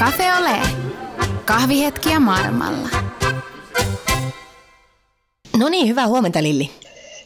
[0.00, 0.58] Cafe Ole.
[1.44, 2.88] Kahvihetkiä maailmalla.
[5.58, 6.70] No niin, hyvää huomenta Lilli.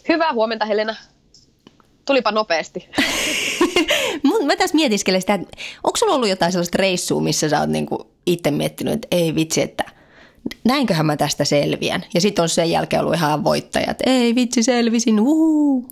[0.08, 0.96] Hyvää huomenta Helena.
[2.04, 2.88] Tulipa nopeasti.
[4.46, 8.10] Mä tässä mietiskelen sitä, että onko sulla ollut jotain sellaista reissua, missä sä oot niinku
[8.26, 9.84] itse miettinyt, että ei vitsi, että
[10.64, 12.04] näinköhän mä tästä selviän.
[12.14, 13.98] Ja sitten on sen jälkeen ollut ihan voittajat.
[14.06, 15.88] Ei vitsi, selvisin, uhuu.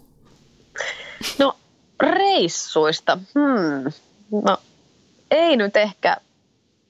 [1.39, 1.57] No
[2.01, 3.19] reissuista.
[3.35, 3.93] Hmm.
[4.45, 4.59] No
[5.31, 6.17] ei nyt ehkä,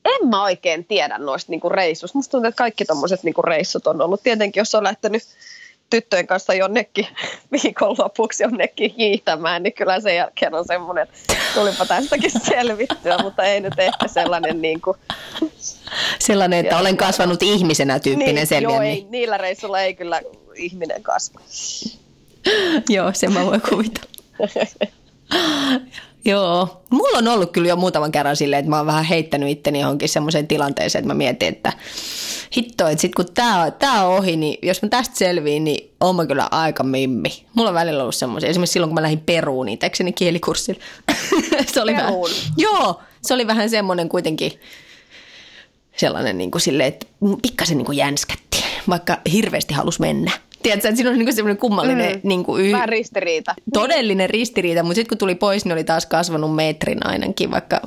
[0.04, 2.18] en mä oikein tiedä noista niinku reissuista.
[2.18, 4.22] Musta tuntuu, että kaikki tommoset niinku reissut on ollut.
[4.22, 5.22] Tietenkin, jos on lähtenyt
[5.90, 7.06] tyttöjen kanssa jonnekin
[7.52, 13.60] viikonlopuksi jonnekin hiihtämään, niin kyllä sen jälkeen on semmoinen, että tulipa tästäkin selvittyä, mutta ei
[13.60, 14.96] nyt ehkä sellainen niin kuin...
[16.18, 18.76] Sellainen, että olen kasvanut ihmisenä tyyppinen niin, selviä.
[18.76, 20.22] Joo, ei, niillä reissuilla ei kyllä
[20.54, 21.40] ihminen kasva.
[22.88, 24.12] joo, se mä voin kuvitella.
[26.25, 29.80] Joo, mulla on ollut kyllä jo muutaman kerran silleen, että mä oon vähän heittänyt itteni
[29.80, 31.72] johonkin semmoiseen tilanteeseen, että mä mietin, että
[32.56, 36.16] hitto, että sit kun tää tää on ohi, niin jos mä tästä selviin, niin oon
[36.16, 37.46] mä kyllä aika mimmi.
[37.55, 40.80] Mulla on välillä ollut semmoisia, esimerkiksi silloin kun mä lähdin Peruun itsekseni kielikurssille.
[41.72, 42.30] se oli Peruun?
[42.30, 44.52] vähän, joo, se oli vähän semmoinen kuitenkin
[45.96, 47.06] sellainen niin kuin silleen, että
[47.42, 50.30] pikkasen niin kuin jänskätti, vaikka hirveästi halus mennä.
[50.62, 52.14] Tiedätkö, että siinä on niin semmoinen kummallinen...
[52.14, 52.20] Mm.
[52.22, 52.72] Niin kuin yh...
[52.72, 53.55] Vähän ristiriita.
[53.72, 57.80] Todellinen ristiriita, mutta sitten kun tuli pois, niin oli taas kasvanut metrin ainakin, vaikka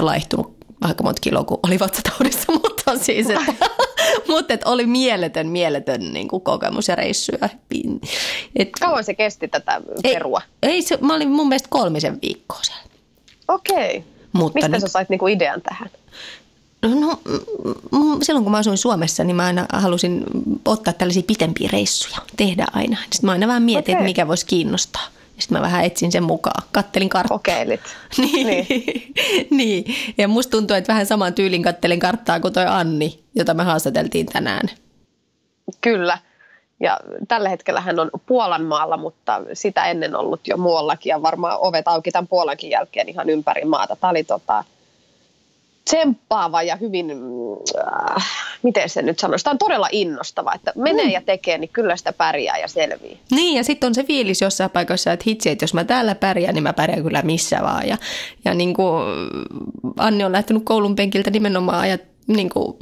[0.00, 3.52] laihtunut aika monta kiloa, kun oli vatsataudissa, mutta siis, että,
[4.28, 7.32] mutta että oli mieletön, mieletön niin kuin kokemus ja reissu.
[8.56, 10.42] Et, Kauan se kesti tätä perua?
[10.62, 12.82] Ei, ei se, mä olin mun mielestä kolmisen viikkoa siellä.
[13.48, 14.04] Okei.
[14.32, 15.90] Mutta Mistä nyt, sä sait niinku idean tähän?
[16.82, 17.20] No,
[17.92, 20.24] no, silloin kun mä asuin Suomessa, niin mä aina halusin
[20.64, 22.96] ottaa tällaisia pitempiä reissuja, tehdä aina.
[22.96, 23.94] Sitten mä aina vähän mietin, okay.
[23.94, 25.02] että mikä voisi kiinnostaa.
[25.38, 27.38] Sitten mä vähän etsin sen mukaan, kattelin karttaa.
[27.38, 27.80] Kokeilit.
[28.18, 28.46] niin.
[28.46, 29.14] Niin.
[29.50, 29.84] niin.
[30.18, 34.26] Ja musta tuntuu, että vähän saman tyylin kattelin karttaa kuin toi Anni, jota me haastateltiin
[34.26, 34.68] tänään.
[35.80, 36.18] Kyllä.
[36.80, 41.58] Ja tällä hetkellä hän on Puolan maalla, mutta sitä ennen ollut jo muuallakin ja varmaan
[41.60, 43.96] ovet auki tämän Puolankin jälkeen ihan ympäri maata.
[43.96, 44.64] Tämä oli tota,
[45.88, 47.10] tsemppaava ja hyvin,
[47.78, 48.26] äh,
[48.62, 51.10] miten se nyt sanoisi, tämä on todella innostava, että menee mm.
[51.10, 53.18] ja tekee, niin kyllä sitä pärjää ja selvii.
[53.30, 56.54] Niin ja sitten on se fiilis jossain paikassa, että hitsi, että jos mä täällä pärjään,
[56.54, 57.88] niin mä pärjään kyllä missä vaan.
[57.88, 57.96] Ja,
[58.44, 59.02] ja niin kuin
[59.96, 62.76] Anni on lähtenyt koulun penkiltä nimenomaan ajat, niin kuin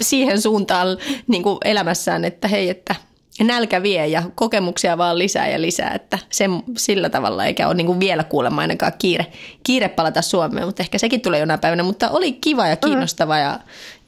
[0.00, 0.88] siihen suuntaan
[1.26, 2.94] niin kuin elämässään, että hei, että–
[3.46, 7.86] nälkä vie ja kokemuksia vaan lisää ja lisää, että sen, sillä tavalla eikä ole niin
[7.86, 9.26] kuin vielä kuulemma ainakaan kiire,
[9.62, 13.40] kiire palata Suomeen, mutta ehkä sekin tulee jonain päivänä, mutta oli kiva ja kiinnostava mm.
[13.40, 13.60] ja,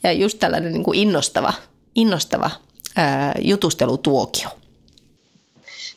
[0.02, 1.52] ja just tällainen niin kuin innostava,
[1.94, 2.50] innostava
[2.96, 4.48] ää, jutustelutuokio.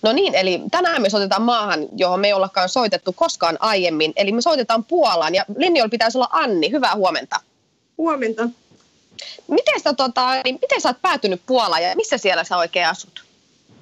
[0.01, 4.31] No niin, eli tänään me soitetaan maahan, johon me ei ollakaan soitettu koskaan aiemmin, eli
[4.31, 7.39] me soitetaan Puolaan ja linjoilla pitäisi olla Anni, hyvää huomenta.
[7.97, 8.49] Huomenta.
[9.47, 13.24] Miten sä, tota, niin miten sä oot päätynyt Puolaan ja missä siellä sä oikein asut?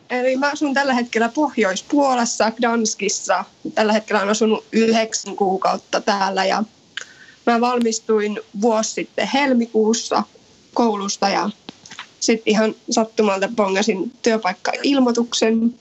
[0.09, 3.46] Eli mä asun tällä hetkellä Pohjois-Puolassa, Gdanskissa.
[3.75, 6.64] Tällä hetkellä olen asunut yhdeksän kuukautta täällä ja
[7.46, 10.24] mä valmistuin vuosi sitten helmikuussa
[10.74, 11.50] koulusta ja
[12.19, 15.75] sitten ihan sattumalta pongasin työpaikka-ilmoituksen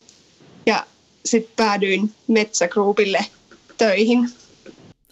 [0.66, 0.86] ja
[1.24, 3.26] sitten päädyin Metsägruupille
[3.78, 4.30] töihin.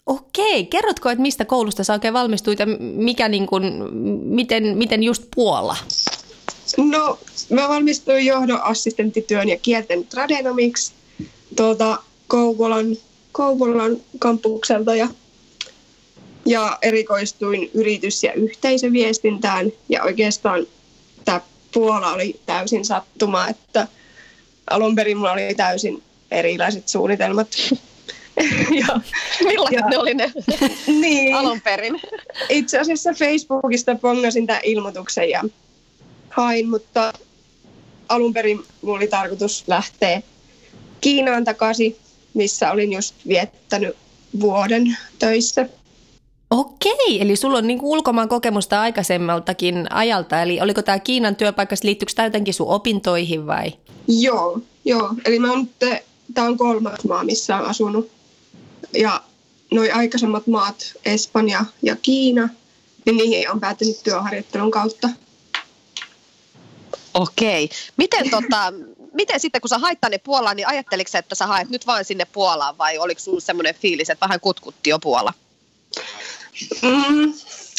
[0.07, 3.95] Okei, kerrotko, että mistä koulusta sä oikein valmistuit ja mikä niin kuin,
[4.25, 5.77] miten, miten just Puola?
[6.77, 7.19] No,
[7.51, 10.93] mä valmistuin johdon assistenttityön ja kielten tradenomiksi
[11.57, 11.99] tuolta
[12.29, 12.97] Kouvolan,
[13.33, 15.09] Kouvolan kampukselta ja,
[16.47, 20.67] ja erikoistuin yritys- ja yhteisöviestintään ja oikeastaan
[21.25, 21.41] tämä
[21.73, 23.89] Puola oli täysin sattuma, että
[24.71, 27.49] alun perin mulla oli täysin erilaiset suunnitelmat.
[28.81, 29.01] ja,
[29.45, 30.33] Millaiset ja, ne oli ne
[30.87, 32.01] niin, alun perin?
[32.49, 35.43] Itse asiassa Facebookista pongasin tämän ilmoituksen ja
[36.31, 37.13] hain, mutta
[38.09, 40.23] alun perin mulla oli tarkoitus lähteä
[41.01, 41.97] Kiinaan takaisin,
[42.35, 43.97] missä olin just viettänyt
[44.41, 45.69] vuoden töissä.
[46.51, 52.13] Okei, eli sulla on niinku ulkomaan kokemusta aikaisemmaltakin ajalta, eli oliko tämä Kiinan työpaikka, liittyykö
[52.17, 53.73] tämä jotenkin sun opintoihin vai?
[54.09, 55.15] Joo, joo.
[55.25, 55.69] eli mä oon
[56.35, 58.11] tämä on kolmas maa, missä olen asunut.
[58.95, 59.23] Ja
[59.71, 62.49] noi aikaisemmat maat, Espanja ja Kiina,
[63.07, 65.09] niin niihin on päätynyt työharjoittelun kautta.
[67.15, 67.71] Okei.
[67.97, 68.73] Miten, tota,
[69.13, 72.25] miten sitten, kun sä hait tänne Puolaan, niin ajatteliko että sä haet nyt vain sinne
[72.25, 75.33] Puolaan vai oliko sulla semmoinen fiilis, että vähän kutkutti jo Puola?
[76.83, 77.33] Mm,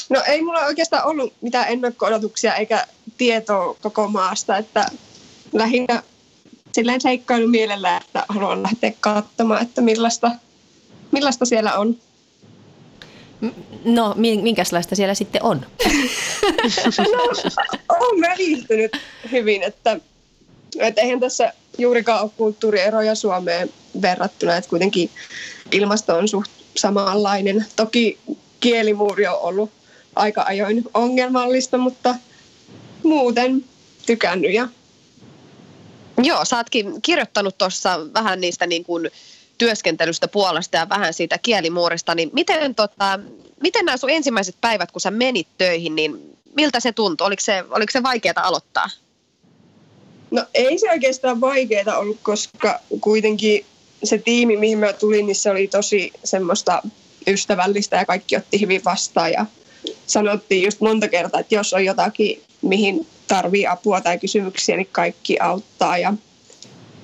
[0.09, 2.87] no ei mulla oikeastaan ollut mitään ennakko-odotuksia eikä
[3.17, 4.85] tietoa koko maasta, että
[5.53, 6.03] lähinnä
[6.71, 10.31] silleen seikkailu mielellä, että haluan lähteä katsomaan, että millaista,
[11.11, 11.97] millaista siellä on.
[13.85, 15.65] No, minkälaista siellä sitten on?
[17.89, 18.97] no, mä viihtynyt
[19.31, 19.99] hyvin, että,
[20.79, 23.69] että eihän tässä juurikaan ole kulttuurieroja Suomeen
[24.01, 25.09] verrattuna, että kuitenkin
[25.71, 27.65] ilmasto on suht samanlainen.
[27.75, 28.19] Toki
[28.59, 29.71] kielimuuri on ollut
[30.15, 32.15] aika ajoin ongelmallista, mutta
[33.03, 33.63] muuten
[34.05, 34.53] tykännyt.
[34.53, 34.67] Ja...
[36.23, 39.11] Joo, sä ootkin kirjoittanut tuossa vähän niistä niin kuin
[39.61, 43.19] työskentelystä puolesta ja vähän siitä kielimuurista, niin miten, tota,
[43.61, 47.27] miten nämä sun ensimmäiset päivät, kun sä menit töihin, niin miltä se tuntui?
[47.27, 48.89] Oliko se, oliko se vaikeaa aloittaa?
[50.31, 53.65] No ei se oikeastaan vaikeaa ollut, koska kuitenkin
[54.03, 56.81] se tiimi, mihin mä tulin, niin se oli tosi semmoista
[57.27, 59.45] ystävällistä ja kaikki otti hyvin vastaan ja
[60.07, 65.39] sanottiin just monta kertaa, että jos on jotakin, mihin tarvii apua tai kysymyksiä, niin kaikki
[65.39, 66.13] auttaa ja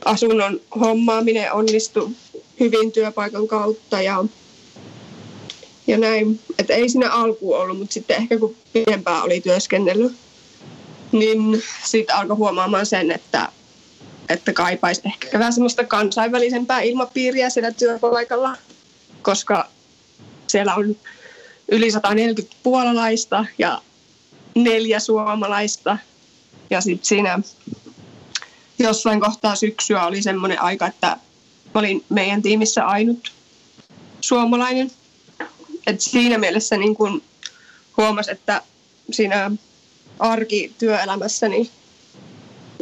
[0.05, 2.09] asunnon hommaaminen onnistui
[2.59, 4.25] hyvin työpaikan kautta ja,
[5.87, 6.39] ja näin.
[6.59, 10.15] Että ei siinä alku ollut, mutta sitten ehkä kun pidempään oli työskennellyt,
[11.11, 13.51] niin sitten alkoi huomaamaan sen, että,
[14.29, 18.57] että kaipaisi ehkä vähän semmoista kansainvälisempää ilmapiiriä siellä työpaikalla,
[19.21, 19.67] koska
[20.47, 20.95] siellä on
[21.71, 23.81] yli 140 puolalaista ja
[24.55, 25.97] neljä suomalaista.
[26.69, 27.39] Ja sitten siinä
[28.79, 31.17] jossain kohtaa syksyä oli semmoinen aika, että
[31.77, 33.31] mä olin meidän tiimissä ainut
[34.21, 34.91] suomalainen.
[35.87, 37.21] Et siinä mielessä niin kun
[37.97, 38.61] huomasi, että
[39.11, 39.51] siinä
[40.19, 41.69] arkityöelämässä niin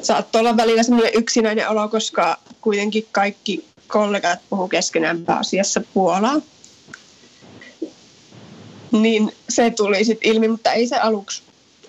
[0.01, 6.41] saattoi olla välillä semmoinen yksinäinen olo, koska kuitenkin kaikki kollegat puhuu keskenään pääasiassa Puolaa.
[8.91, 11.43] Niin se tuli sitten ilmi, mutta ei se aluksi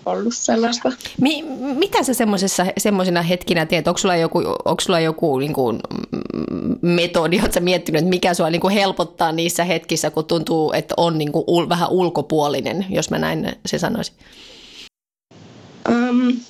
[0.07, 0.93] ollut sellaista.
[1.21, 1.45] Mi-
[1.75, 2.13] mitä sä
[2.79, 3.89] semmoisina hetkinä teet?
[3.89, 5.81] Onko sulla joku, onko sulla joku niin kuin,
[6.83, 11.19] metodi, oletko miettinyt, että mikä sua niin kuin helpottaa niissä hetkissä, kun tuntuu, että on
[11.19, 14.15] niin kuin ul- vähän ulkopuolinen, jos mä näin se sanoisin?
[15.89, 16.41] Um,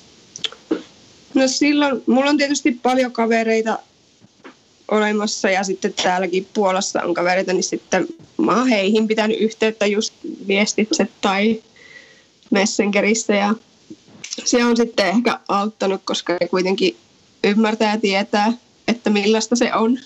[1.33, 3.79] no silloin, mulla on tietysti paljon kavereita
[4.91, 8.07] olemassa ja sitten täälläkin Puolassa on kavereita, niin sitten
[8.37, 10.13] mä oon heihin pitänyt yhteyttä just
[10.47, 11.63] viestitse tai
[12.51, 13.53] Messengerissä ja
[14.45, 16.97] se on sitten ehkä auttanut, koska ne kuitenkin
[17.43, 18.53] ymmärtää ja tietää,
[18.87, 19.99] että millaista se on,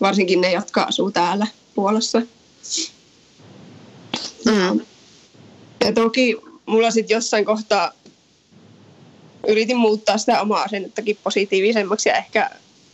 [0.00, 2.22] varsinkin ne, jotka asuu täällä Puolassa.
[4.44, 4.80] Mm.
[5.84, 6.36] Ja toki
[6.66, 7.92] mulla sitten jossain kohtaa
[9.48, 12.50] yritin muuttaa sitä omaa asennettakin positiivisemmaksi ja ehkä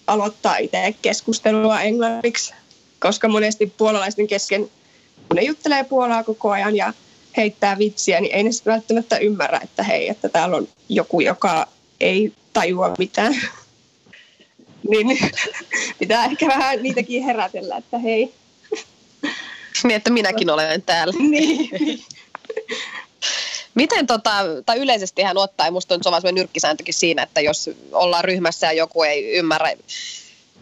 [0.06, 2.54] aloittaa itse keskustelua englanniksi,
[3.00, 4.70] koska monesti puolalaisten kesken,
[5.28, 6.92] kun ne juttelee puolaa koko ajan ja
[7.36, 11.68] heittää vitsiä, niin ei ne välttämättä ymmärrä, että hei, että täällä on joku, joka
[12.00, 13.34] ei tajua mitään.
[14.90, 15.18] niin
[15.98, 18.34] pitää ehkä vähän niitäkin herätellä, että hei.
[19.84, 21.14] Niin, että minäkin olen täällä.
[21.30, 22.04] niin.
[23.74, 24.30] Miten tota,
[24.66, 28.72] tai yleisesti hän ottaa, ja musta on se nyrkkisääntökin siinä, että jos ollaan ryhmässä ja
[28.72, 29.72] joku ei ymmärrä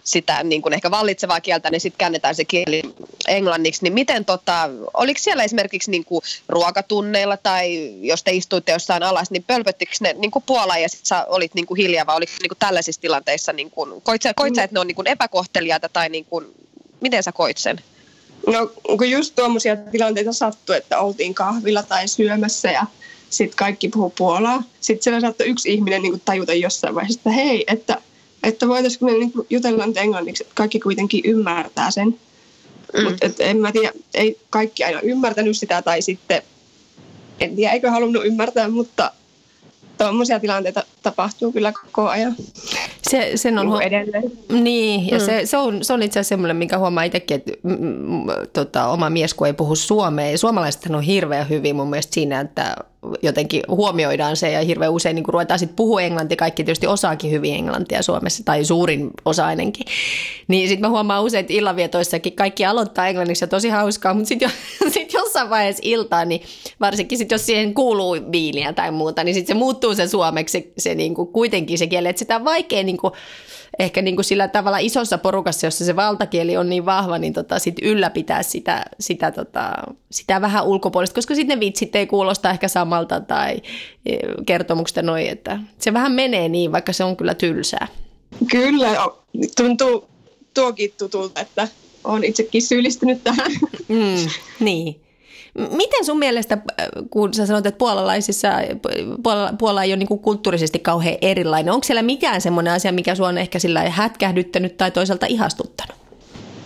[0.04, 2.82] sitä niin kuin ehkä vallitsevaa kieltä, niin sitten käännetään se kieli
[3.28, 3.82] englanniksi.
[3.82, 9.30] Niin miten, tota, oliko siellä esimerkiksi niin kuin ruokatunneilla tai jos te istuitte jossain alas,
[9.30, 12.32] niin pölpöttikö ne niin kuin Puolaa ja sitten sä olit niin kuin hiljaa vai oliko
[12.40, 15.08] niin kuin tällaisissa tilanteissa, niin kuin, koit, sä, koit sä, että ne on niin kuin
[15.08, 16.46] epäkohteliaita tai niin kuin,
[17.00, 17.80] miten sä koit sen?
[18.46, 22.86] No kun just tuommoisia tilanteita sattui, että oltiin kahvilla tai syömässä ja
[23.30, 24.62] sitten kaikki puhuu puolaa.
[24.80, 27.98] Sitten siellä saattoi yksi ihminen niin kuin tajuta jossain vaiheessa, että hei, että
[28.42, 32.18] että voitaisiinko me niin jutella nyt englanniksi, että kaikki kuitenkin ymmärtää sen.
[32.98, 33.04] Mm.
[33.04, 36.42] Mutta en mä tiedä, ei kaikki aina ymmärtänyt sitä tai sitten
[37.40, 39.12] en tiedä, eikö halunnut ymmärtää, mutta
[39.98, 42.36] tuommoisia tilanteita tapahtuu kyllä koko ajan.
[43.10, 44.32] Se, sen on, niin edelleen.
[44.48, 45.24] Niin, ja mm.
[45.24, 48.86] se, se, on, se on itse asiassa semmoinen, minkä huomaa itsekin, että mm, mm, tota,
[48.86, 52.76] oma mies, kun ei puhu suomea, suomalaiset on hirveän hyvin mun mielestä siinä, että
[53.22, 57.54] jotenkin huomioidaan se ja hirveän usein niin ruvetaan sitten puhua englantia, kaikki tietysti osaakin hyvin
[57.54, 59.86] englantia Suomessa tai suurin osa ainakin.
[60.48, 64.46] Niin sitten mä huomaan usein, että illanvietoissakin kaikki aloittaa englanniksi ja tosi hauskaa, mutta sitten
[64.46, 66.42] jo, sit jossain vaiheessa iltaa, niin
[66.80, 70.72] varsinkin sit jos siihen kuuluu viiniä tai muuta, niin sitten se muuttuu se suomeksi se,
[70.78, 73.12] se niin kuin kuitenkin se kieli, että sitä on vaikea niin kuin,
[73.78, 77.58] ehkä niin kuin sillä tavalla isossa porukassa, jossa se valtakieli on niin vahva, niin tota
[77.58, 79.72] sit ylläpitää sitä, sitä, tota,
[80.10, 83.62] sitä vähän ulkopuolista, koska sitten ne vitsit ei kuulosta ehkä samalta tai
[84.06, 87.88] e, kertomukset noin, että se vähän menee niin, vaikka se on kyllä tylsää.
[88.50, 88.88] Kyllä,
[89.56, 90.08] tuntuu
[90.54, 91.68] tuokin tutulta, että
[92.04, 93.52] olen itsekin syyllistynyt tähän.
[93.88, 94.28] Mm,
[94.60, 95.00] niin.
[95.54, 98.48] Miten sun mielestä, äh, kun sä sanoit, että puolalaisissa,
[99.22, 103.28] Puola, Puola ei ole niin kulttuurisesti kauhean erilainen, onko siellä mikään semmoinen asia, mikä sua
[103.28, 105.96] on ehkä sillä hätkähdyttänyt tai toisaalta ihastuttanut?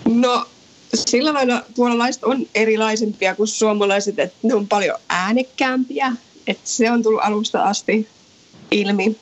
[0.08, 0.46] No
[0.94, 6.12] sillä lailla puolalaiset on erilaisempia kuin suomalaiset, että ne on paljon äänekkäämpiä.
[6.46, 8.08] Että se on tullut alusta asti
[8.70, 9.16] ilmi.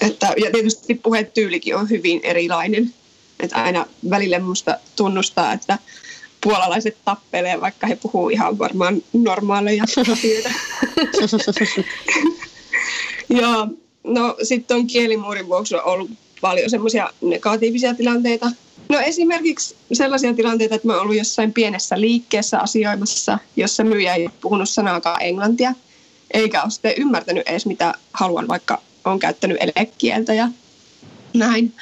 [0.00, 2.94] Että, ja tietysti puhetyylikin on hyvin erilainen.
[3.40, 5.78] Että aina välillä musta tunnustaa, että
[6.42, 10.50] puolalaiset tappelee, vaikka he puhuu ihan varmaan normaaleja asioita.
[13.40, 13.68] ja
[14.04, 18.50] no sitten on kielimuurin vuoksi on ollut paljon semmoisia negatiivisia tilanteita.
[18.88, 24.28] No esimerkiksi sellaisia tilanteita, että mä oon ollut jossain pienessä liikkeessä asioimassa, jossa myyjä ei
[24.40, 25.74] puhunut sanaakaan englantia,
[26.34, 30.48] eikä ole sitten ymmärtänyt edes mitä haluan, vaikka on käyttänyt elekieltä ja
[31.34, 31.74] näin.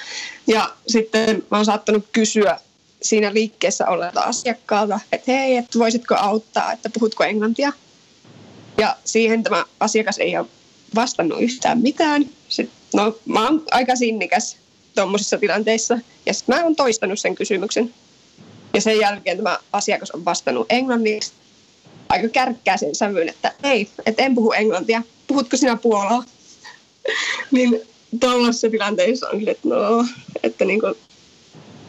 [0.47, 2.59] Ja sitten mä oon saattanut kysyä
[3.02, 7.73] siinä liikkeessä olevalta asiakkaalta, että hei, että voisitko auttaa, että puhutko englantia.
[8.78, 10.47] Ja siihen tämä asiakas ei ole
[10.95, 12.30] vastannut yhtään mitään.
[12.49, 14.57] Sitten, no, mä oon aika sinnikäs
[14.95, 15.99] tuommoisissa tilanteissa.
[16.26, 17.95] Ja sitten mä oon toistanut sen kysymyksen.
[18.75, 21.33] Ja sen jälkeen tämä asiakas on vastannut englanniksi
[22.09, 25.02] aika kärkkää sävyyn, että ei, että en puhu englantia.
[25.26, 26.25] Puhutko sinä puolaa?
[27.50, 27.80] niin
[28.21, 30.04] tuollaisessa tilanteessa on että no,
[30.42, 30.95] että niin kuin,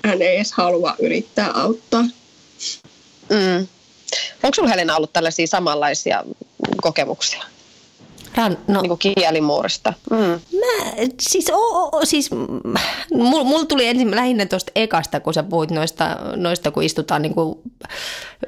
[0.05, 2.01] hän ei edes halua yrittää auttaa.
[3.29, 3.67] Mm.
[4.43, 6.24] Onko sinulla Helena ollut tällaisia samanlaisia
[6.81, 7.43] kokemuksia?
[8.35, 8.81] Ran, no.
[8.81, 9.93] niin kuin kielimuurista.
[10.09, 10.17] Mm.
[10.59, 12.29] Mä, siis, o, o, siis
[13.13, 17.33] mulla mul tuli ensin lähinnä tuosta ekasta, kun sä puhuit noista, noista kun istutaan niin
[17.33, 17.59] kuin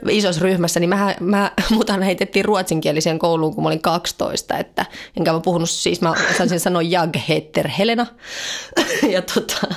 [0.09, 4.85] isossa ryhmässä, niin mä, mä, mutan heitettiin ruotsinkieliseen kouluun, kun mä olin 12, että
[5.17, 8.05] enkä mä puhunut, siis mä osaisin sanoa jag heter Helena,
[9.13, 9.67] ja tota,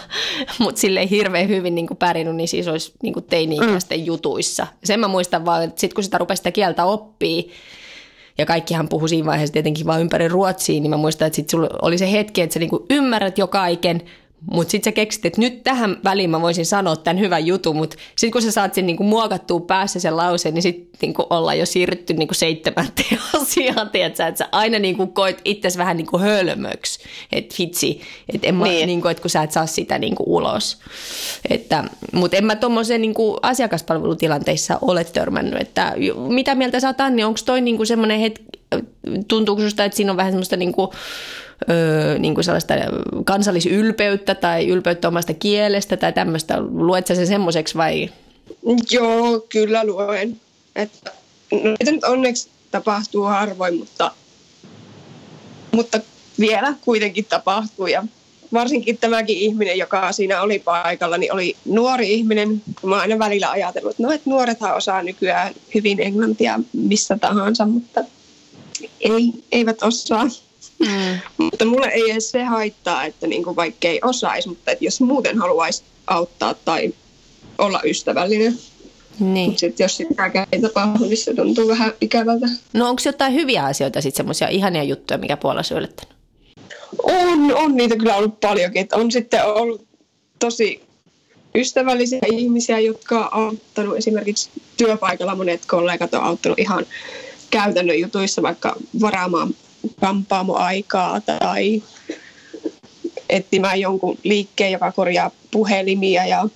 [0.58, 4.04] mutta silleen hirveän hyvin niin kuin pärjännyt niin siis olisi niin kuin teini-ikäisten mm.
[4.04, 4.66] jutuissa.
[4.84, 7.52] Sen mä muistan vaan, että sit kun sitä rupesi sitä kieltä oppii,
[8.38, 11.69] ja kaikkihan puhui siinä vaiheessa tietenkin vain ympäri Ruotsiin, niin mä muistan, että sit sulla
[11.83, 14.02] oli se hetki, että sä niinku ymmärrät jo kaiken,
[14.50, 17.97] mutta sitten sä keksit, että nyt tähän väliin mä voisin sanoa tämän hyvän jutun, mutta
[18.16, 21.66] sitten kun sä saat sen niinku muokattua päässä sen lauseen, niin sitten niinku ollaan jo
[21.66, 24.26] siirrytty niinku seitsemänteen asiaan, tiedätkö?
[24.26, 27.00] että sä aina niinku koit itsesi vähän niinku hölmöksi,
[27.33, 28.00] että vitsi,
[28.35, 28.87] että niin.
[28.87, 30.78] niinku, et kun sä et saa sitä niinku ulos.
[31.50, 35.95] Että, mutta en mä tuommoisen niinku asiakaspalvelutilanteissa ole törmännyt, että
[36.28, 38.45] mitä mieltä sä oot Anni, onko toi niinku semmoinen hetki,
[39.28, 40.93] tuntuuko susta, että siinä on vähän semmoista niinku,
[41.70, 42.75] öö, niin kuin sellaista
[43.25, 46.60] kansallisylpeyttä tai ylpeyttä omasta kielestä tai tämmöistä.
[46.60, 48.10] Luet sä se semmoiseksi vai?
[48.90, 50.40] Joo, kyllä luen.
[50.76, 51.12] Että,
[51.52, 54.10] no, nyt onneksi tapahtuu harvoin, mutta,
[55.72, 56.00] mutta
[56.40, 57.86] vielä kuitenkin tapahtuu.
[57.86, 58.04] Ja
[58.52, 62.62] varsinkin tämäkin ihminen, joka siinä oli paikalla, niin oli nuori ihminen.
[62.82, 68.04] Mä aina välillä ajatellut, että no, että nuorethan osaa nykyään hyvin englantia missä tahansa, mutta
[69.00, 70.28] ei, eivät osaa.
[70.78, 71.21] Mm.
[71.38, 75.38] Mutta mulle ei edes se haittaa, että niinku vaikka ei osaisi, mutta että jos muuten
[75.38, 76.95] haluaisi auttaa tai
[77.59, 78.59] olla ystävällinen.
[79.21, 79.47] Niin.
[79.47, 82.47] Mutta sitten jos sitäkään ei tapahdu, niin se tuntuu vähän ikävältä.
[82.73, 86.16] No onko jotain hyviä asioita sitten semmoisia ihania juttuja, mikä Puolassa on yllättänyt?
[87.02, 88.83] On, on niitä kyllä ollut paljonkin.
[88.83, 89.87] Että on sitten ollut
[90.38, 90.83] tosi
[91.54, 95.35] ystävällisiä ihmisiä, jotka on auttanut esimerkiksi työpaikalla.
[95.35, 96.87] Monet kollegat on auttanut ihan
[97.50, 99.54] käytännön jutuissa vaikka varaamaan
[100.00, 101.83] kampaamoaikaa tai
[103.28, 106.49] etsimään jonkun liikkeen, joka korjaa puhelimia ja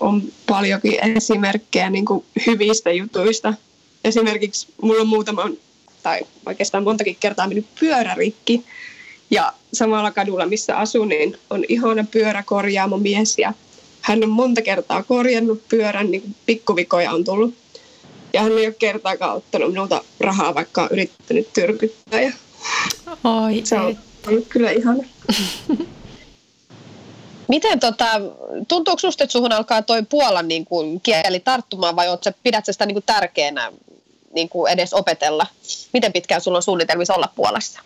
[0.00, 3.54] on paljonkin esimerkkejä niin kuin hyvistä jutuista.
[4.04, 5.50] Esimerkiksi mulla on muutama,
[6.02, 8.64] tai oikeastaan montakin kertaa mennyt pyörärikki
[9.30, 13.52] ja samalla kadulla, missä asun, niin on ihana pyöräkorjaamo mies ja
[14.00, 17.54] hän on monta kertaa korjannut pyörän, niin pikkuvikoja on tullut
[18.36, 22.20] ja hän ei ole kertaakaan ottanut minulta rahaa, vaikka on yrittänyt tyrkyttää.
[22.20, 22.32] Ja
[23.24, 25.04] Oi, se on ollut kyllä ihana.
[27.48, 28.06] Miten tota,
[28.68, 32.72] tuntuuko sinusta, että suhun alkaa toi Puolan niin kuin, kieli tarttumaan vai oot, pidät sä
[32.72, 33.72] sitä niin kuin, tärkeänä
[34.34, 35.46] niin kuin edes opetella?
[35.92, 37.80] Miten pitkään sulla on suunnitelmissa olla Puolassa?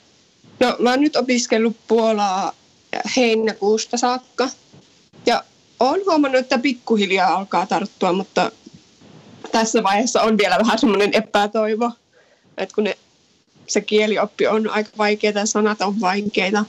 [0.61, 2.53] No mä oon nyt opiskellut Puolaa
[3.17, 4.49] heinäkuusta saakka.
[5.27, 5.45] Ja
[5.81, 8.53] olen huomannut, että pikkuhiljaa alkaa tarttua, mutta
[9.53, 11.91] tässä vaiheessa on vielä vähän semmoinen epätoivo,
[12.59, 12.97] että kun ne,
[13.67, 16.65] se kielioppi on aika vaikeaa ja sanat on vaikeita.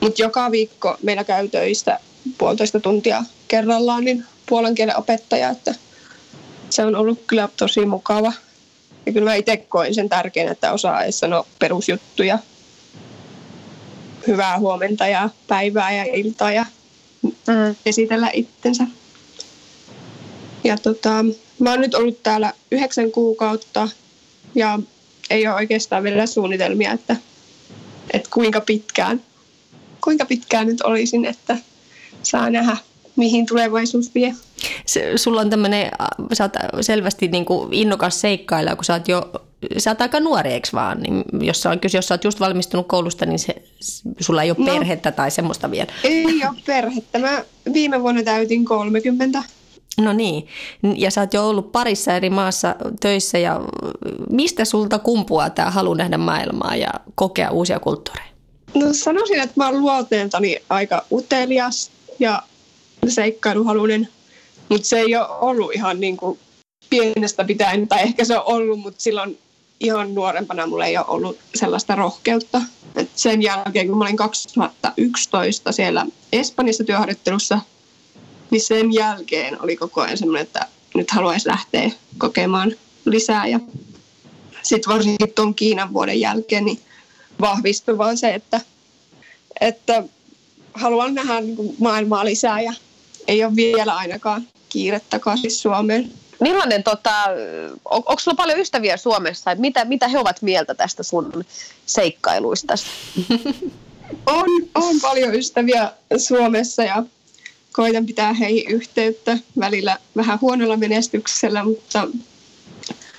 [0.00, 2.00] Mutta joka viikko meillä käy töistä
[2.38, 5.74] puolitoista tuntia kerrallaan niin puolen kielen opettaja, että
[6.70, 8.32] se on ollut kyllä tosi mukava.
[9.06, 12.38] Ja kyllä mä itse koin sen tärkeänä, että osaa edes sanoa perusjuttuja.
[14.26, 16.66] Hyvää huomenta ja päivää ja iltaa ja
[17.22, 17.74] mm.
[17.86, 18.84] esitellä itsensä.
[20.64, 21.24] Ja tota,
[21.60, 23.88] Mä oon nyt ollut täällä yhdeksän kuukautta
[24.54, 24.78] ja
[25.30, 27.16] ei ole oikeastaan vielä suunnitelmia, että,
[28.12, 29.20] että kuinka pitkään,
[30.04, 31.56] kuinka pitkään nyt olisin, että
[32.22, 32.76] saa nähdä,
[33.16, 34.34] mihin tulevaisuus vie.
[34.86, 35.90] Se, sulla on tämmöinen,
[36.32, 36.52] sä oot
[36.84, 39.30] selvästi niin kuin innokas seikkailija, kun sä oot jo,
[39.78, 41.00] sä oot aika nuori, eikö vaan?
[41.00, 43.62] Niin jos, on, jos sä oot just valmistunut koulusta, niin se,
[44.20, 45.92] sulla ei ole no, perhettä tai semmoista vielä.
[46.04, 47.18] Ei ole perhettä.
[47.18, 49.42] Mä viime vuonna täytin 30.
[49.98, 50.48] No niin,
[50.96, 53.60] ja sä oot jo ollut parissa eri maassa töissä ja
[54.30, 58.30] mistä sulta kumpuaa tämä halu nähdä maailmaa ja kokea uusia kulttuureja?
[58.74, 62.42] No sanoisin, että mä oon luonteeltani aika utelias ja
[63.08, 64.08] seikkailuhalunen,
[64.68, 66.38] mutta se ei ole ollut ihan niin kuin
[66.90, 69.38] pienestä pitäen, tai ehkä se on ollut, mutta silloin
[69.80, 72.62] ihan nuorempana mulla ei ole ollut sellaista rohkeutta.
[72.96, 77.58] Et sen jälkeen, kun mä olin 2011 siellä Espanjassa työharjoittelussa,
[78.50, 82.72] niin sen jälkeen oli koko ajan semmoinen, että nyt haluaisi lähteä kokemaan
[83.04, 83.46] lisää.
[83.46, 83.60] Ja
[84.62, 86.80] sitten varsinkin tuon Kiinan vuoden jälkeen niin
[87.40, 88.60] vahvistui vaan se, että,
[89.60, 90.02] että
[90.74, 92.72] haluan nähdä niin maailmaa lisää ja
[93.28, 96.12] ei ole vielä ainakaan kiire takaisin Suomeen.
[96.40, 97.24] Millainen, tota,
[97.84, 99.54] on, onko sulla paljon ystäviä Suomessa?
[99.54, 101.44] Mitä, mitä he ovat mieltä tästä sun
[101.86, 102.74] seikkailuista?
[104.26, 107.02] on, on paljon ystäviä Suomessa ja
[107.72, 112.08] koitan pitää heihin yhteyttä välillä vähän huonolla menestyksellä, mutta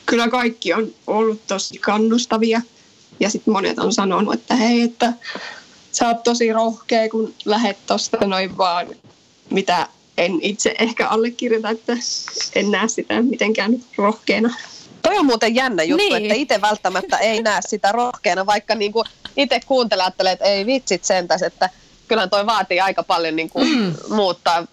[0.05, 2.61] kyllä kaikki on ollut tosi kannustavia.
[3.19, 5.13] Ja sitten monet on sanonut, että hei, että
[5.91, 8.87] sä oot tosi rohkea, kun lähet tosta noin vaan,
[9.49, 11.93] mitä en itse ehkä allekirjoita, että
[12.55, 14.55] en näe sitä mitenkään rohkeana.
[15.01, 16.25] Toi on muuten jännä juttu, niin.
[16.25, 19.03] että itse välttämättä ei näe sitä rohkeana, vaikka niinku
[19.37, 21.69] itse kuuntelee, että ei vitsit sentäs, että
[22.11, 23.93] kyllähän toi vaatii aika paljon niinku mm.
[24.09, 24.67] muuttaa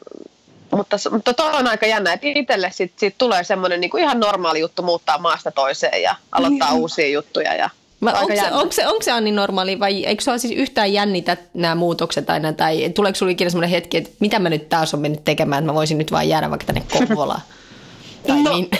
[0.71, 4.61] mutta, mutta toi on aika jännä, että itselle sit, sit tulee semmoinen niinku ihan normaali
[4.61, 6.81] juttu muuttaa maasta toiseen ja aloittaa niin.
[6.81, 7.55] uusia juttuja.
[7.55, 7.71] Ja
[8.03, 11.75] onko, se, onko, se, onko se Anni normaali vai eikö sinua siis yhtään jännitä nämä
[11.75, 15.25] muutokset aina tai tuleeko sinulle ikinä semmoinen hetki, että mitä mä nyt taas on mennyt
[15.25, 17.43] tekemään, että mä voisin nyt vain jäädä vaikka tänne Kouvolaan?
[18.27, 18.71] tai no, niin.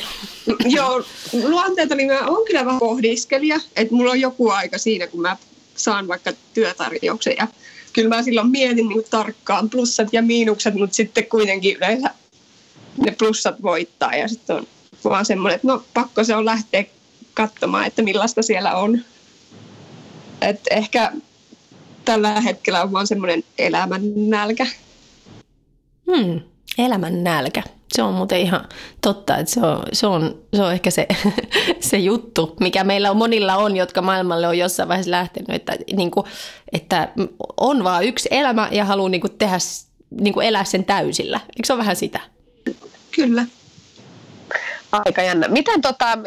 [0.77, 5.21] joo, luonteelta niin mä oon kyllä vähän pohdiskelija, että mulla on joku aika siinä, kun
[5.21, 5.37] mä
[5.77, 7.49] saan vaikka työtarjouksen ja
[7.99, 12.11] kyllä mä silloin mietin niin tarkkaan plussat ja miinukset, mutta sitten kuitenkin yleensä
[13.05, 14.67] ne plussat voittaa ja sitten on
[15.05, 16.85] vaan semmoinen, että no pakko se on lähteä
[17.35, 19.01] katsomaan, että millaista siellä on.
[20.41, 21.13] Et ehkä
[22.05, 24.67] tällä hetkellä on vaan semmoinen elämän nälkä.
[26.07, 26.41] Hmm,
[26.79, 27.63] elämän nälkä.
[27.95, 28.69] Se on muuten ihan
[29.01, 31.07] totta, että se on, se on, se on ehkä se,
[31.81, 36.11] se juttu, mikä meillä on, monilla on, jotka maailmalle on jossain vaiheessa lähtenyt, että, niin
[36.11, 36.27] kuin,
[36.73, 37.09] että
[37.57, 39.59] on vaan yksi elämä ja haluaa niin kuin tehdä,
[40.11, 41.41] niin kuin elää sen täysillä.
[41.41, 42.21] Eikö se ole vähän sitä?
[43.11, 43.45] Kyllä.
[44.93, 45.49] Aika jännä.
[45.49, 46.19] Miten tota,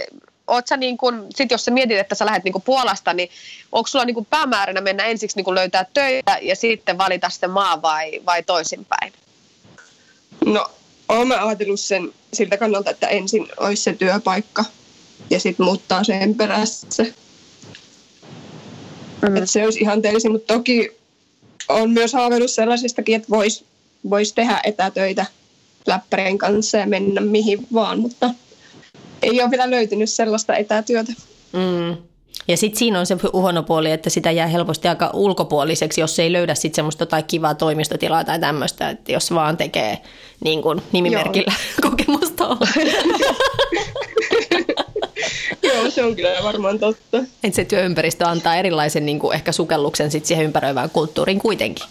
[0.48, 3.30] oot sä niin kun, sit jos sä mietit, että sä lähdet niin Puolasta, niin
[3.72, 8.22] onko sulla niin päämääränä mennä ensiksi niin löytää töitä ja sitten valita se maa vai,
[8.26, 9.14] vai toisinpäin?
[10.46, 10.72] No,
[11.12, 14.66] olen mä ajatellut sen siltä kannalta, että ensin olisi se työpaikka
[15.30, 17.04] ja sitten muuttaa sen perässä.
[19.22, 19.38] Mm.
[19.38, 20.90] Että se olisi ihan teisi, mutta toki
[21.70, 23.66] on myös haaveillut sellaisistakin, että voisi
[24.10, 25.26] vois tehdä etätöitä
[25.88, 28.30] läppärien kanssa ja mennä mihin vaan, mutta
[29.22, 31.14] ei ole vielä löytynyt sellaista etätyötä.
[31.54, 32.11] Mm.
[32.48, 36.32] Ja sitten siinä on se huono puoli, että sitä jää helposti aika ulkopuoliseksi, jos ei
[36.32, 39.98] löydä sitten semmoista tai kivaa toimistotilaa tai tämmöistä, että jos vaan tekee
[40.44, 41.58] niin kuin nimimerkillä Joo.
[41.90, 42.44] kokemusta
[45.64, 47.18] Joo, se on kyllä varmaan totta.
[47.18, 51.86] Että se työympäristö antaa erilaisen niin kuin ehkä sukelluksen sit siihen ympäröivään kulttuuriin kuitenkin.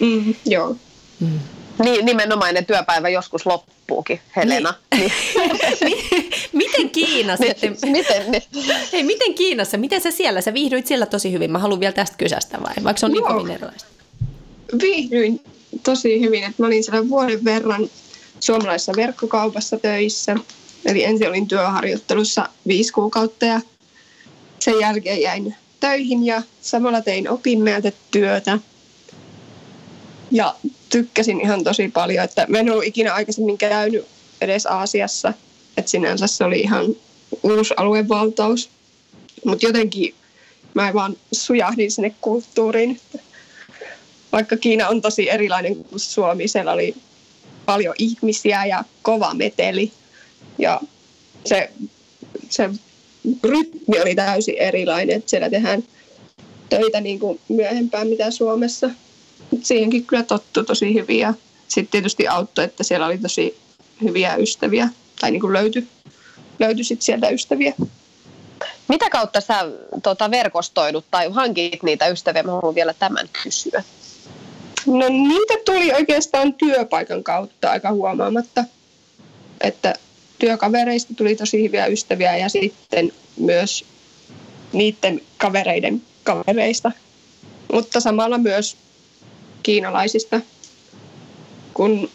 [0.00, 0.76] Mm, joo.
[1.20, 1.40] Mm.
[1.84, 4.74] Niin, nimenomainen työpäivä joskus loppuukin, Helena.
[4.94, 5.12] Niin.
[5.84, 6.23] niin.
[7.22, 7.84] Miten Kiinassa?
[7.84, 8.42] Niin, miten, niin.
[8.92, 9.76] Hei, miten Kiinassa?
[9.76, 10.40] Miten sä siellä?
[10.40, 11.52] Sä viihdyit siellä tosi hyvin.
[11.52, 12.74] Mä haluan vielä tästä kysästä vai?
[12.84, 13.88] Vaikka se on niin niin kovin erilaista.
[14.80, 15.40] Viihdyin
[15.82, 16.44] tosi hyvin.
[16.44, 17.90] Että mä olin siellä vuoden verran
[18.40, 20.36] suomalaisessa verkkokaupassa töissä.
[20.84, 23.60] Eli ensin olin työharjoittelussa viisi kuukautta ja
[24.58, 28.58] sen jälkeen jäin töihin ja samalla tein opinnäytetyötä.
[30.30, 30.54] Ja
[30.88, 34.06] tykkäsin ihan tosi paljon, että mä en ollut ikinä aikaisemmin käynyt
[34.40, 35.32] edes Aasiassa,
[35.76, 36.96] että sinänsä se oli ihan
[37.42, 38.70] uusi aluevaltaus.
[39.44, 40.14] Mutta jotenkin
[40.74, 43.00] mä vaan sujahdin sinne kulttuuriin.
[44.32, 46.94] Vaikka Kiina on tosi erilainen kuin Suomi, siellä oli
[47.66, 49.92] paljon ihmisiä ja kova meteli.
[50.58, 50.80] Ja
[51.44, 51.70] se,
[52.50, 52.70] se
[53.44, 55.84] rytmi oli täysin erilainen, että siellä tehdään
[56.68, 58.90] töitä niin kuin myöhempään mitä Suomessa–
[59.62, 61.34] siihenkin kyllä tottu tosi hyvin ja
[61.68, 63.56] sitten tietysti auttoi, että siellä oli tosi
[64.02, 64.88] hyviä ystäviä
[65.20, 65.88] tai niin kuin löytyi,
[66.58, 67.74] löytyi sit sieltä ystäviä.
[68.88, 69.54] Mitä kautta sä
[70.02, 72.42] tota, verkostoidut tai hankit niitä ystäviä?
[72.42, 73.82] Mä haluan vielä tämän kysyä.
[74.86, 78.64] No niitä tuli oikeastaan työpaikan kautta aika huomaamatta.
[79.60, 79.94] että
[80.38, 83.84] työkavereista tuli tosi hyviä ystäviä ja sitten myös
[84.72, 86.92] niiden kavereiden kavereista,
[87.72, 88.76] mutta samalla myös
[89.62, 90.40] kiinalaisista,
[91.74, 92.10] kun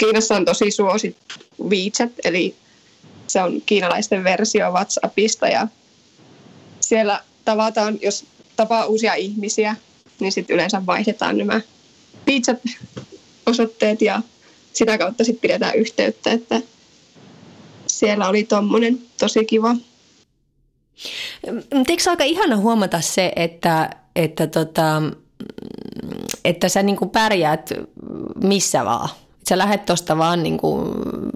[0.00, 1.34] Kiinassa on tosi suosittu
[1.68, 2.54] WeChat, eli
[3.28, 5.68] se on kiinalaisten versio WhatsAppista ja
[6.80, 8.24] siellä tavataan, jos
[8.56, 9.76] tapaa uusia ihmisiä,
[10.20, 11.60] niin sitten yleensä vaihdetaan nämä
[12.28, 14.22] WeChat-osoitteet ja
[14.72, 16.60] sitä kautta sitten pidetään yhteyttä, että
[17.86, 19.76] siellä oli tommonen tosi kiva.
[21.88, 25.02] Eikö se aika ihana huomata se, että, että, tota,
[26.44, 27.72] että sä niin pärjäät
[28.42, 29.08] missä vaan?
[29.48, 30.88] Sä lähdet tuosta vaan niin kuin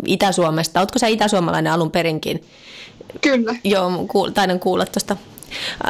[0.06, 0.80] Itä-Suomesta.
[0.80, 2.44] Ootko sä itäsuomalainen alun perinkin?
[3.20, 3.54] Kyllä.
[3.64, 5.16] Joo, kuul, taidan kuulla tuosta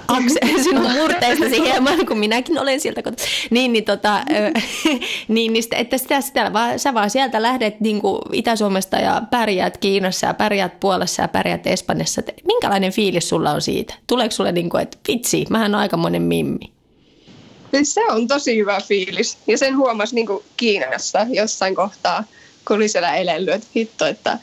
[0.08, 3.26] Akse, sinun murteistasi hieman, kun minäkin olen sieltä kotoa.
[3.50, 4.20] Niin, niin, tota,
[5.28, 9.78] niin, niin että sitä, sitä, vaan, sä vaan sieltä lähdet niin kuin Itä-Suomesta ja pärjäät
[9.78, 12.20] Kiinassa ja pärjäät Puolassa ja pärjäät Espanjassa.
[12.20, 13.94] Että minkälainen fiilis sulla on siitä?
[14.06, 16.72] Tuleeko sulle niin kuin, että vitsi, mähän on aikamoinen mimmi?
[17.82, 19.38] Se on tosi hyvä fiilis.
[19.46, 22.24] Ja sen huomasi niin kuin Kiinassa jossain kohtaa,
[22.68, 24.38] kun oli siellä elellyt, että hitto, että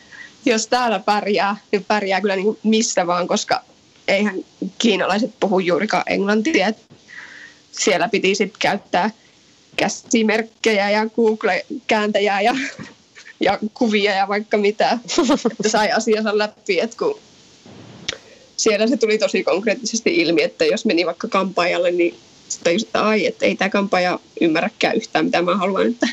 [0.46, 3.64] jos täällä pärjää, niin pärjää kyllä niin missä vaan, koska
[4.08, 4.36] eihän
[4.78, 6.74] kiinalaiset puhu juurikaan englantia.
[7.72, 9.12] Siellä piti sitten käyttää
[9.76, 12.56] käsimerkkejä ja Google-kääntäjää ja,
[13.40, 15.00] ja kuvia ja vaikka mitä,
[15.52, 16.80] että sai asiansa läpi.
[16.80, 17.20] Et kun
[18.58, 22.16] siellä se tuli tosi konkreettisesti ilmi, että jos meni vaikka kampaajalle, niin
[22.50, 25.88] sitten että ai, että ei tämä kampaaja ymmärräkään yhtään, mitä mä haluan.
[25.88, 26.08] Että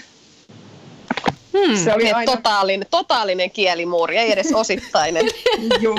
[1.57, 1.77] Hmm.
[1.77, 2.33] Se oli aina...
[2.33, 5.27] totaalinen, totaalinen kielimuuri, ei edes osittainen.
[5.81, 5.97] joo,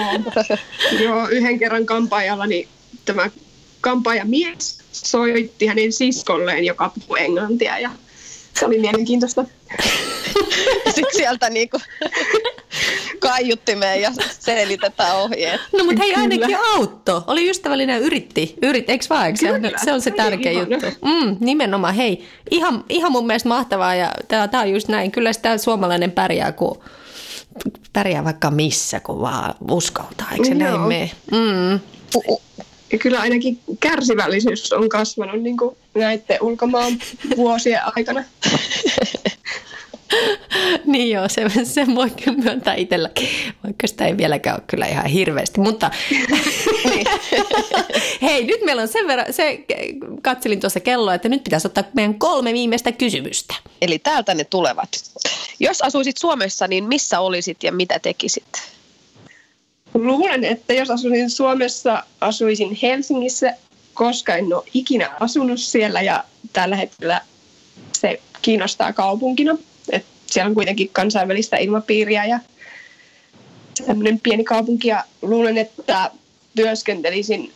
[1.00, 2.68] joo, yhden kerran kampaajalla niin
[3.06, 3.30] tämä
[3.82, 7.90] kampaajamies soitti hänen siskolleen, joka puhui englantia ja
[8.60, 9.46] se oli mielenkiintoista.
[10.96, 11.78] Sitten sieltä niinku
[13.20, 15.62] kaiuttimeen ja selitetään ohjeet.
[15.78, 17.24] No mutta hei ainakin autto.
[17.28, 18.56] Oli ystävällinen yritti.
[18.62, 19.26] Yrit, eikö vaan?
[19.26, 20.86] Eikö se, se on se tärkeä juttu.
[21.06, 21.96] Mm, nimenomaan.
[21.96, 25.12] Hei, ihan, ihan mun mielestä mahtavaa ja tämä on just näin.
[25.12, 26.82] Kyllä sitä suomalainen pärjää, kun
[27.94, 30.28] pärjää vaikka missä, kun vaan uskaltaa.
[30.32, 30.60] Eikö se no.
[30.60, 31.12] näin mene?
[31.32, 31.80] Mm.
[32.92, 36.94] Ja kyllä ainakin kärsivällisyys on kasvanut niin kuin näiden ulkomaan
[37.38, 38.24] vuosien aikana.
[40.86, 43.30] niin joo, se, se voi kyllä myöntää itselläkin,
[43.64, 45.60] vaikka sitä ei vieläkään ole kyllä ihan hirveästi.
[45.60, 45.92] Mutta
[48.22, 49.66] hei, nyt meillä on sen verran, se,
[50.22, 53.56] katselin tuossa kelloa, että nyt pitäisi ottaa meidän kolme viimeistä kysymystä.
[53.82, 54.90] Eli täältä ne tulevat.
[55.60, 58.78] Jos asuisit Suomessa, niin missä olisit ja mitä tekisit?
[59.94, 63.54] Luulen, että jos asuisin Suomessa, asuisin Helsingissä,
[63.94, 67.22] koska en ole ikinä asunut siellä ja tällä hetkellä
[67.94, 69.58] se kiinnostaa kaupunkina.
[69.92, 72.40] Et siellä on kuitenkin kansainvälistä ilmapiiriä ja
[73.86, 76.12] tämmöinen pieni kaupunki ja luulen, että
[76.56, 77.54] työskentelisin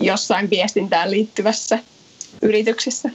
[0.00, 1.78] jossain viestintään liittyvässä
[2.42, 3.10] yrityksessä.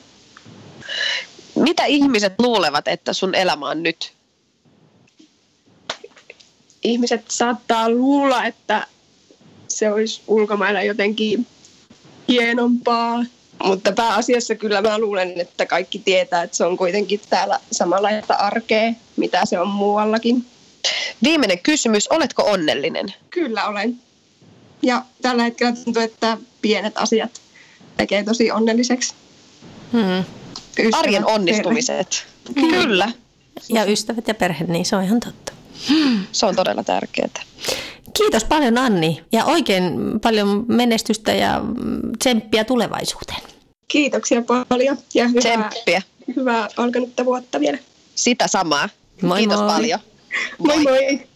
[1.56, 4.13] Mitä ihmiset luulevat, että sun elämä on nyt?
[6.84, 8.88] Ihmiset saattaa luulla, että
[9.67, 11.48] se olisi ulkomailla jotenkin
[12.28, 13.26] hienompaa,
[13.63, 18.93] mutta pääasiassa kyllä mä luulen, että kaikki tietää, että se on kuitenkin täällä samanlaista arkea,
[19.17, 20.45] mitä se on muuallakin.
[21.24, 23.13] Viimeinen kysymys, oletko onnellinen?
[23.30, 24.00] Kyllä olen.
[24.82, 27.41] Ja tällä hetkellä tuntuu, että pienet asiat
[27.97, 29.13] tekee tosi onnelliseksi.
[29.91, 30.24] Hmm.
[30.80, 32.26] Ystävät, Arjen onnistumiset.
[32.56, 32.69] Perhe.
[32.69, 33.12] Kyllä.
[33.69, 35.54] Ja ystävät ja perhe, niin se on ihan totta.
[36.32, 37.43] Se on todella tärkeää.
[38.17, 41.62] Kiitos paljon Anni ja oikein paljon menestystä ja
[42.19, 43.41] tsemppiä tulevaisuuteen.
[43.91, 46.01] Kiitoksia paljon ja hyvää, tsemppiä.
[46.36, 47.77] hyvää alkanutta vuotta vielä.
[48.15, 48.89] Sitä samaa.
[49.21, 49.67] Moi Kiitos moi.
[49.67, 49.99] paljon.
[50.58, 50.84] Moi moi.
[50.84, 51.31] moi.